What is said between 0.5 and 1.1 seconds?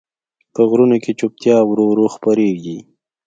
په غرونو